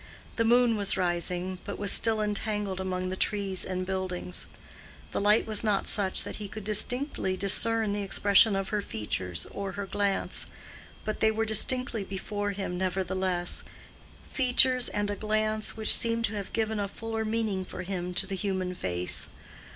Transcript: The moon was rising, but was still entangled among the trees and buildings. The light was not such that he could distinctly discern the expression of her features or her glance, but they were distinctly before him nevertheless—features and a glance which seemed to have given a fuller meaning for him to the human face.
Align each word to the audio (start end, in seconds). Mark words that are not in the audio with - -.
The 0.37 0.43
moon 0.43 0.77
was 0.77 0.97
rising, 0.97 1.59
but 1.63 1.77
was 1.77 1.91
still 1.91 2.21
entangled 2.23 2.79
among 2.79 3.09
the 3.09 3.15
trees 3.15 3.63
and 3.63 3.85
buildings. 3.85 4.47
The 5.11 5.21
light 5.21 5.45
was 5.45 5.63
not 5.63 5.85
such 5.85 6.23
that 6.23 6.37
he 6.37 6.47
could 6.49 6.63
distinctly 6.63 7.37
discern 7.37 7.93
the 7.93 8.01
expression 8.01 8.55
of 8.55 8.69
her 8.69 8.81
features 8.81 9.45
or 9.51 9.73
her 9.73 9.85
glance, 9.85 10.47
but 11.05 11.19
they 11.19 11.29
were 11.29 11.45
distinctly 11.45 12.03
before 12.03 12.49
him 12.53 12.79
nevertheless—features 12.79 14.89
and 14.89 15.11
a 15.11 15.15
glance 15.15 15.77
which 15.77 15.95
seemed 15.95 16.25
to 16.25 16.33
have 16.33 16.51
given 16.51 16.79
a 16.79 16.87
fuller 16.87 17.23
meaning 17.23 17.63
for 17.63 17.83
him 17.83 18.15
to 18.15 18.25
the 18.25 18.33
human 18.35 18.73
face. 18.73 19.29